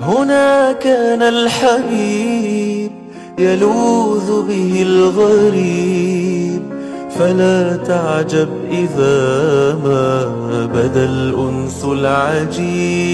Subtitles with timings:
[0.00, 2.90] هنا كان الحبيب
[3.38, 6.62] يلوذ به الغريب
[7.18, 10.26] فلا تعجب إذا ما
[10.74, 13.08] بدا الأنس العجيب.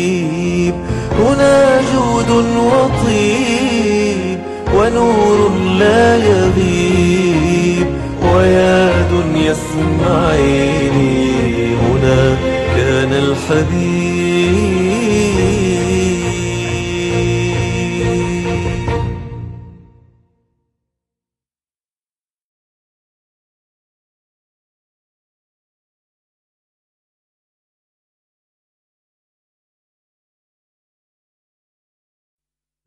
[1.19, 4.39] هنا جود وطيب
[4.75, 7.87] ونور لا يغيب
[8.35, 11.27] ويا دنيا اسمعيني
[11.75, 12.37] هنا
[12.77, 14.78] كان الحبيب.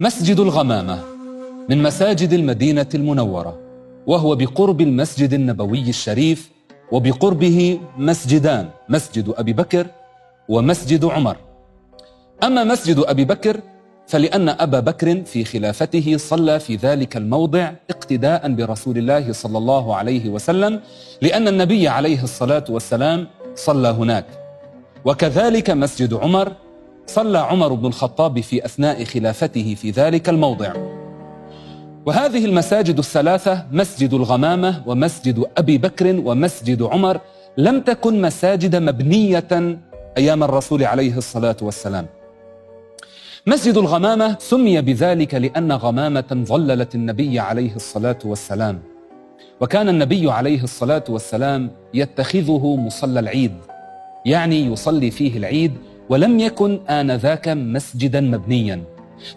[0.01, 0.99] مسجد الغمامة
[1.69, 3.57] من مساجد المدينة المنورة
[4.07, 6.51] وهو بقرب المسجد النبوي الشريف
[6.91, 9.87] وبقربه مسجدان مسجد أبي بكر
[10.49, 11.37] ومسجد عمر.
[12.43, 13.61] أما مسجد أبي بكر
[14.07, 20.29] فلأن أبا بكر في خلافته صلى في ذلك الموضع اقتداء برسول الله صلى الله عليه
[20.29, 20.79] وسلم
[21.21, 24.25] لأن النبي عليه الصلاة والسلام صلى هناك.
[25.05, 26.51] وكذلك مسجد عمر
[27.07, 30.73] صلى عمر بن الخطاب في أثناء خلافته في ذلك الموضع.
[32.05, 37.19] وهذه المساجد الثلاثة مسجد الغمامة ومسجد أبي بكر ومسجد عمر
[37.57, 39.77] لم تكن مساجد مبنية
[40.17, 42.05] أيام الرسول عليه الصلاة والسلام.
[43.47, 48.79] مسجد الغمامة سمي بذلك لأن غمامة ظللت النبي عليه الصلاة والسلام.
[49.61, 53.53] وكان النبي عليه الصلاة والسلام يتخذه مصلى العيد
[54.25, 55.71] يعني يصلي فيه العيد
[56.11, 58.83] ولم يكن آنذاك مسجدا مبنيا.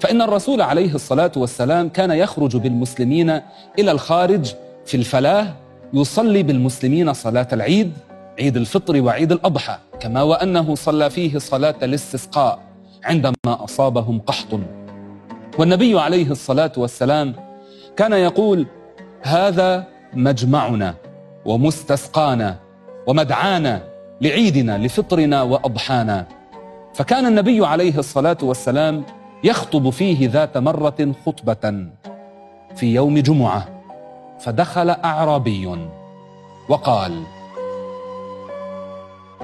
[0.00, 3.30] فإن الرسول عليه الصلاة والسلام كان يخرج بالمسلمين
[3.78, 4.55] إلى الخارج
[4.86, 5.55] في الفلاة
[5.92, 7.92] يصلي بالمسلمين صلاة العيد
[8.39, 12.58] عيد الفطر وعيد الأضحى كما وأنه صلى فيه صلاة الاستسقاء
[13.05, 14.61] عندما أصابهم قحط.
[15.58, 17.34] والنبي عليه الصلاة والسلام
[17.97, 18.67] كان يقول
[19.22, 20.95] هذا مجمعنا
[21.45, 22.56] ومستسقانا
[23.06, 23.83] ومدعانا
[24.20, 26.27] لعيدنا لفطرنا وأضحانا.
[26.94, 29.05] فكان النبي عليه الصلاة والسلام
[29.44, 31.86] يخطب فيه ذات مرة خطبة
[32.77, 33.68] في يوم جمعة
[34.40, 35.88] فدخل أعرابي
[36.68, 37.22] وقال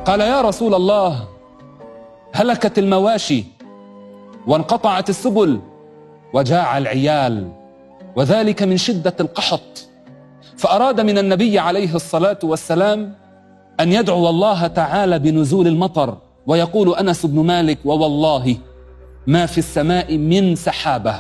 [0.05, 1.29] قال يا رسول الله
[2.33, 3.45] هلكت المواشي
[4.47, 5.61] وانقطعت السبل
[6.33, 7.53] وجاع العيال
[8.17, 9.89] وذلك من شدة القحط.
[10.57, 13.15] فأراد من النبي عليه الصلاة والسلام
[13.81, 18.57] أن يدعو الله تعالى بنزول المطر ويقول أنس بن مالك ووالله
[19.27, 21.15] ما في السماء من سحابة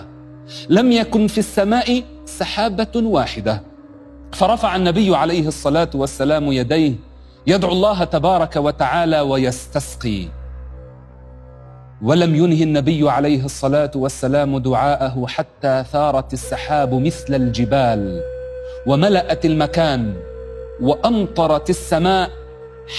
[0.69, 3.63] لم يكن في السماء سحابة واحدة.
[4.33, 6.93] فرفع النبي عليه الصلاة والسلام يديه
[7.47, 10.29] يدعو الله تبارك وتعالى ويستسقي.
[12.03, 18.21] ولم ينهي النبي عليه الصلاة والسلام دعاءه حتى ثارت السحاب مثل الجبال
[18.87, 20.15] وملأت المكان
[20.81, 22.31] وأمطرت السماء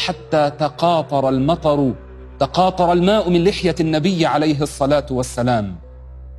[0.05, 1.93] حتى تقاطر المطر
[2.41, 5.75] تقاطر الماء من لحية النبي عليه الصلاة والسلام.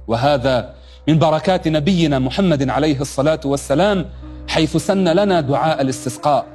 [0.07, 0.75] وهذا
[1.09, 4.07] من بركات نبينا محمد عليه الصلاة والسلام
[4.49, 6.47] حيث سن لنا دعاء الاستسقاء.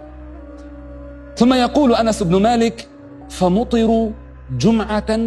[1.35, 2.87] ثم يقول أنس بن مالك
[3.29, 4.11] فمطروا
[4.51, 5.19] جمعة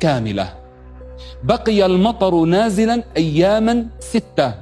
[0.00, 0.54] كاملة.
[1.44, 4.54] بقي المطر نازلا أياما ستة.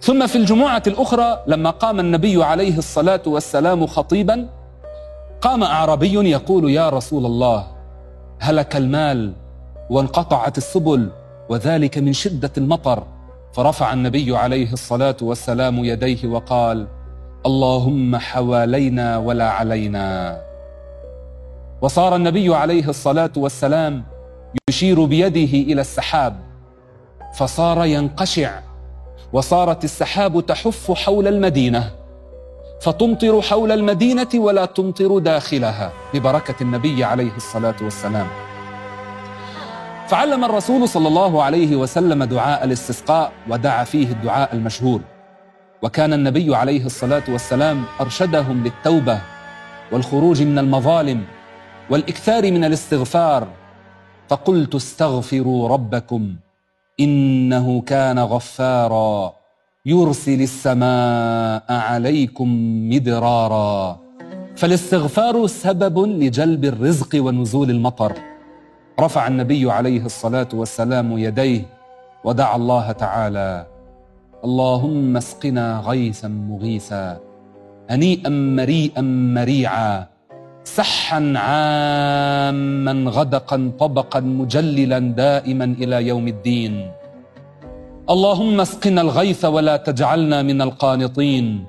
[0.00, 4.48] ثم في الجمعة الأخرى لما قام النبي عليه الصلاة والسلام خطيبا
[5.40, 7.73] قام أعرابي يقول يا رسول الله
[8.44, 9.32] هلك المال
[9.90, 11.10] وانقطعت السبل
[11.48, 13.02] وذلك من شدة المطر.
[13.52, 16.86] فرفع النبي عليه الصلاة والسلام يديه وقال
[17.46, 20.40] اللهم حوالينا ولا علينا.
[21.82, 24.04] وصار النبي عليه الصلاة والسلام
[24.68, 26.36] يشير بيده إلى السحاب
[27.34, 28.60] فصار ينقشع
[29.32, 31.90] وصارت السحاب تحف حول المدينة.
[32.84, 38.26] فتمطر حول المدينة ولا تمطر داخلها ببركة النبي عليه الصلاة والسلام.
[40.08, 45.00] فعلم الرسول صلى الله عليه وسلم دعاء الاستسقاء ودعا فيه الدعاء المشهور.
[45.82, 49.20] وكان النبي عليه الصلاة والسلام أرشدهم للتوبة
[49.92, 51.24] والخروج من المظالم
[51.90, 53.48] والإكثار من الاستغفار.
[54.28, 56.36] فقلت استغفروا ربكم
[57.00, 59.43] إنه كان غفارا.
[59.86, 62.48] يرسل السماء عليكم
[62.88, 64.00] مدرارا.
[64.56, 68.12] فالاستغفار سبب لجلب الرزق ونزول المطر.
[69.00, 71.62] رفع النبي عليه الصلاة والسلام يديه
[72.24, 73.66] ودعا الله تعالى.
[74.44, 77.20] اللهم اسقنا غيثا مغيثا
[77.90, 79.02] هنيئا مريئا
[79.36, 80.06] مريعا
[80.64, 86.90] سحا عاما غدقا طبقا مجللا دائما إلى يوم الدين.
[88.04, 91.64] اللهم اسقنا الغيث ولا تجعلنا من القانطين.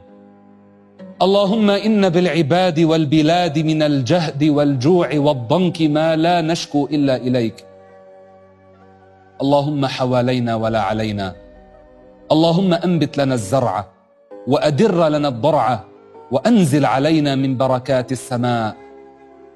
[1.22, 7.66] اللهم إن بالعباد والبلاد من الجهد والجوع والضنك ما لا نشكو إلا إليك.
[9.42, 11.36] اللهم حوالينا ولا علينا.
[12.32, 13.88] اللهم أنبت لنا الزرع
[14.48, 15.84] وأدر لنا الضرع
[16.32, 18.76] وأنزل علينا من بركات السماء.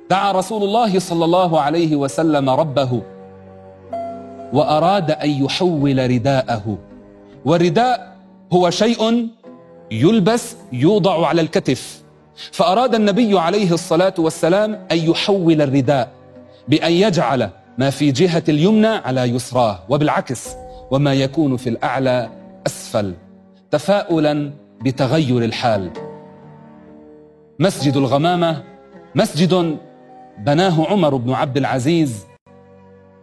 [0.10, 3.02] دعا رسول الله صلى الله عليه وسلم ربه
[4.54, 6.78] وأراد أن يحول رداءه.
[7.46, 8.16] والرداء
[8.54, 9.28] هو شيء
[9.92, 12.04] يلبس يوضع على الكتف.
[12.52, 16.12] فأراد النبي عليه الصلاة والسلام أن يحول الرداء
[16.68, 19.80] بأن يجعل ما في جهة اليمنى على يسراه.
[19.90, 20.50] وبالعكس
[20.92, 22.30] وما يكون في الأعلى
[22.68, 23.14] أسفل.
[23.72, 25.92] تفاؤلا بتغير الحال.
[27.60, 28.64] مسجد الغمامة
[29.16, 29.78] مسجد
[30.46, 32.29] بناه عمر بن عبد العزيز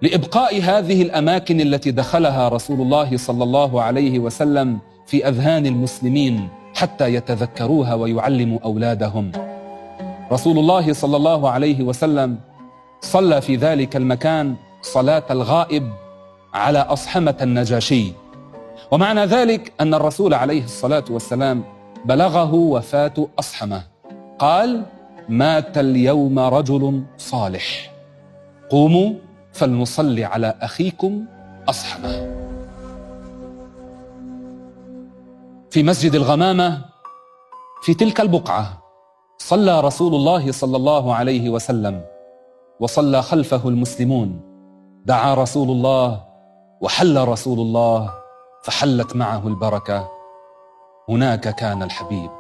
[0.07, 7.15] لإبقاء هذه الأماكن التي دخلها رسول الله صلى الله عليه وسلم في أذهان المسلمين حتى
[7.15, 9.33] يتذكروها ويعلموا أولادهم.
[10.33, 12.39] رسول الله صلى الله عليه وسلم
[13.01, 15.91] صلى في ذلك المكان صلاة الغائب
[16.55, 18.13] على أصحمة النجاشي.
[18.91, 21.65] ومعنى ذلك أن الرسول عليه الصلاة والسلام
[22.05, 23.83] بلغه وفاة أصحمة.
[24.39, 24.83] قال
[25.29, 27.93] مات اليوم رجل صالح.
[28.71, 29.26] قوموا
[29.57, 31.25] فلنصلي على أخيكم
[31.69, 32.37] اصحمه
[35.71, 36.85] في مسجد الغمامة
[37.83, 38.83] في تلك البقعة
[39.39, 42.05] صلى رسول الله صلى الله عليه وسلم
[42.81, 44.41] وصلى خلفه المسلمون.
[45.05, 46.25] دعا رسول الله
[46.81, 48.11] وحل رسول الله
[48.65, 50.09] فحلت معه البركة.
[51.09, 52.31] هناك كان الحبيب.